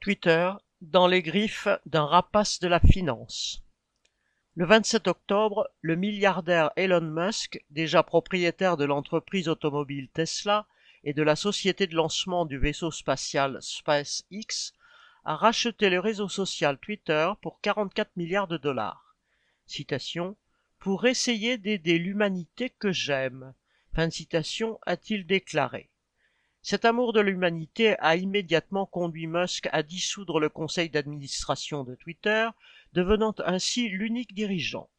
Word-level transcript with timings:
Twitter 0.00 0.50
dans 0.80 1.06
les 1.06 1.20
griffes 1.20 1.68
d'un 1.84 2.06
rapace 2.06 2.58
de 2.58 2.68
la 2.68 2.80
finance. 2.80 3.62
Le 4.54 4.64
27 4.64 5.08
octobre, 5.08 5.68
le 5.82 5.94
milliardaire 5.94 6.70
Elon 6.76 7.02
Musk, 7.02 7.62
déjà 7.68 8.02
propriétaire 8.02 8.78
de 8.78 8.86
l'entreprise 8.86 9.46
automobile 9.46 10.08
Tesla 10.08 10.66
et 11.04 11.12
de 11.12 11.22
la 11.22 11.36
société 11.36 11.86
de 11.86 11.94
lancement 11.94 12.46
du 12.46 12.56
vaisseau 12.56 12.90
spatial 12.90 13.58
SpaceX, 13.60 14.72
a 15.24 15.36
racheté 15.36 15.90
le 15.90 16.00
réseau 16.00 16.30
social 16.30 16.78
Twitter 16.78 17.30
pour 17.42 17.60
44 17.60 18.16
milliards 18.16 18.48
de 18.48 18.56
dollars. 18.56 19.16
Pour 20.78 21.04
essayer 21.04 21.58
d'aider 21.58 21.98
l'humanité 21.98 22.70
que 22.70 22.90
j'aime. 22.90 23.52
Fin 23.94 24.08
de 24.08 24.12
citation, 24.14 24.78
a-t-il 24.86 25.26
déclaré. 25.26 25.90
Cet 26.62 26.84
amour 26.84 27.14
de 27.14 27.20
l'humanité 27.20 27.98
a 28.00 28.16
immédiatement 28.16 28.84
conduit 28.84 29.26
Musk 29.26 29.68
à 29.72 29.82
dissoudre 29.82 30.38
le 30.38 30.50
conseil 30.50 30.90
d'administration 30.90 31.84
de 31.84 31.94
Twitter, 31.94 32.48
devenant 32.92 33.34
ainsi 33.44 33.88
l'unique 33.88 34.34
dirigeant. 34.34 34.90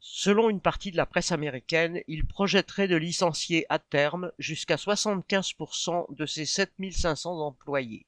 Selon 0.00 0.50
une 0.50 0.60
partie 0.60 0.90
de 0.90 0.96
la 0.98 1.06
presse 1.06 1.32
américaine, 1.32 2.02
il 2.08 2.26
projetterait 2.26 2.88
de 2.88 2.96
licencier 2.96 3.64
à 3.68 3.78
terme 3.78 4.32
jusqu'à 4.38 4.76
75% 4.76 6.14
de 6.14 6.26
ses 6.26 6.46
7500 6.46 7.38
employés. 7.40 8.06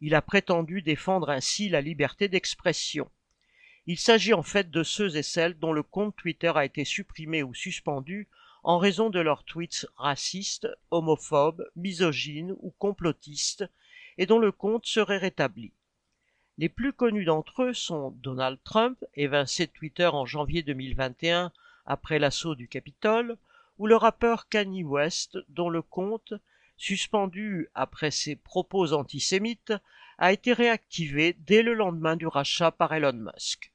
Il 0.00 0.14
a 0.14 0.22
prétendu 0.22 0.82
défendre 0.82 1.30
ainsi 1.30 1.68
la 1.68 1.80
liberté 1.80 2.28
d'expression. 2.28 3.10
Il 3.86 3.98
s'agit 3.98 4.34
en 4.34 4.42
fait 4.42 4.70
de 4.70 4.82
ceux 4.82 5.16
et 5.16 5.22
celles 5.22 5.58
dont 5.58 5.72
le 5.72 5.82
compte 5.82 6.14
Twitter 6.16 6.52
a 6.54 6.64
été 6.64 6.84
supprimé 6.84 7.42
ou 7.42 7.54
suspendu 7.54 8.28
en 8.66 8.78
raison 8.78 9.10
de 9.10 9.20
leurs 9.20 9.44
tweets 9.44 9.86
racistes, 9.94 10.66
homophobes, 10.90 11.64
misogynes 11.76 12.56
ou 12.58 12.74
complotistes, 12.78 13.64
et 14.18 14.26
dont 14.26 14.40
le 14.40 14.50
compte 14.50 14.86
serait 14.86 15.18
rétabli. 15.18 15.72
Les 16.58 16.68
plus 16.68 16.92
connus 16.92 17.24
d'entre 17.24 17.62
eux 17.62 17.72
sont 17.72 18.10
Donald 18.22 18.58
Trump, 18.64 18.98
évincé 19.14 19.66
de 19.66 19.70
Twitter 19.70 20.06
en 20.06 20.26
janvier 20.26 20.64
2021 20.64 21.52
après 21.84 22.18
l'assaut 22.18 22.56
du 22.56 22.66
Capitole, 22.66 23.36
ou 23.78 23.86
le 23.86 23.94
rappeur 23.94 24.48
Kanye 24.48 24.82
West, 24.82 25.38
dont 25.48 25.70
le 25.70 25.82
compte, 25.82 26.34
suspendu 26.76 27.68
après 27.72 28.10
ses 28.10 28.34
propos 28.34 28.94
antisémites, 28.94 29.74
a 30.18 30.32
été 30.32 30.52
réactivé 30.52 31.36
dès 31.38 31.62
le 31.62 31.74
lendemain 31.74 32.16
du 32.16 32.26
rachat 32.26 32.72
par 32.72 32.92
Elon 32.92 33.12
Musk. 33.12 33.70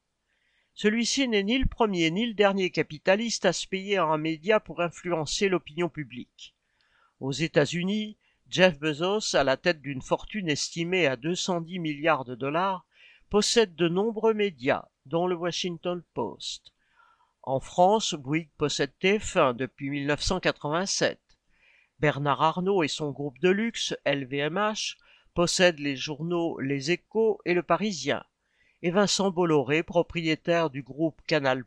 Celui-ci 0.73 1.27
n'est 1.27 1.43
ni 1.43 1.57
le 1.57 1.65
premier 1.65 2.09
ni 2.11 2.25
le 2.25 2.33
dernier 2.33 2.69
capitaliste 2.69 3.45
à 3.45 3.53
se 3.53 3.67
payer 3.67 3.97
un 3.97 4.17
média 4.17 4.59
pour 4.59 4.81
influencer 4.81 5.49
l'opinion 5.49 5.89
publique. 5.89 6.55
Aux 7.19 7.31
États-Unis, 7.31 8.17
Jeff 8.49 8.79
Bezos, 8.79 9.35
à 9.35 9.43
la 9.43 9.57
tête 9.57 9.81
d'une 9.81 10.01
fortune 10.01 10.49
estimée 10.49 11.07
à 11.07 11.17
210 11.17 11.79
milliards 11.79 12.25
de 12.25 12.35
dollars, 12.35 12.85
possède 13.29 13.75
de 13.75 13.87
nombreux 13.87 14.33
médias, 14.33 14.85
dont 15.05 15.27
le 15.27 15.35
Washington 15.35 16.01
Post. 16.13 16.73
En 17.43 17.59
France, 17.59 18.13
Bouygues 18.13 18.49
possède 18.57 18.91
TF1 19.01 19.55
depuis 19.55 19.89
1987. 19.89 21.19
Bernard 21.99 22.41
Arnault 22.41 22.83
et 22.83 22.87
son 22.87 23.11
groupe 23.11 23.39
de 23.39 23.49
luxe, 23.49 23.95
LVMH, 24.05 24.97
possèdent 25.33 25.79
les 25.79 25.95
journaux 25.95 26.59
Les 26.59 26.91
Échos 26.91 27.39
et 27.45 27.53
Le 27.53 27.63
Parisien 27.63 28.23
et 28.83 28.91
Vincent 28.91 29.31
Bolloré, 29.31 29.83
propriétaire 29.83 30.69
du 30.69 30.81
groupe 30.81 31.21
Canal+, 31.27 31.63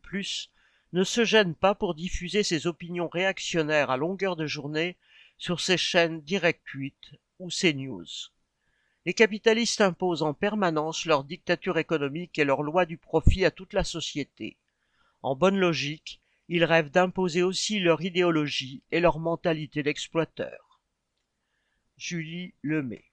ne 0.92 1.04
se 1.04 1.24
gêne 1.24 1.54
pas 1.54 1.74
pour 1.74 1.94
diffuser 1.94 2.42
ses 2.42 2.66
opinions 2.66 3.08
réactionnaires 3.08 3.90
à 3.90 3.96
longueur 3.96 4.36
de 4.36 4.46
journée 4.46 4.96
sur 5.38 5.60
ses 5.60 5.76
chaînes 5.76 6.20
Direct 6.20 6.66
8 6.68 6.94
ou 7.38 7.48
CNews. 7.50 8.06
Les 9.06 9.14
capitalistes 9.14 9.80
imposent 9.80 10.22
en 10.22 10.34
permanence 10.34 11.04
leur 11.04 11.24
dictature 11.24 11.78
économique 11.78 12.38
et 12.38 12.44
leur 12.44 12.62
loi 12.62 12.86
du 12.86 12.96
profit 12.96 13.44
à 13.44 13.50
toute 13.50 13.74
la 13.74 13.84
société. 13.84 14.56
En 15.22 15.36
bonne 15.36 15.58
logique, 15.58 16.20
ils 16.48 16.64
rêvent 16.64 16.90
d'imposer 16.90 17.42
aussi 17.42 17.80
leur 17.80 18.00
idéologie 18.02 18.82
et 18.90 19.00
leur 19.00 19.18
mentalité 19.18 19.82
d'exploiteur. 19.82 20.80
Julie 21.96 22.54
Lemay 22.62 23.04